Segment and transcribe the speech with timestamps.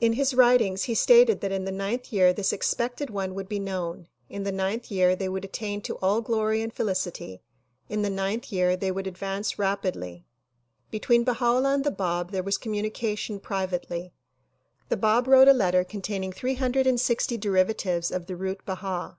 [0.00, 3.58] In his writings he stated that in the ninth year this expected one would be
[3.58, 7.42] known; in the ninth year they would attain to all glory and felicity;
[7.88, 10.24] in the ninth year they would advance rapidly.
[10.92, 13.42] Between Baha 'Ullah and the Bab 24 THE PROMULGATION OF UNIVERSAL PEACE there was eommnnieatioii
[13.42, 14.14] privately.
[14.90, 18.64] The Bab wrote a letter con taining three hundred and sixty derivatives of the root
[18.64, 19.16] "Baha."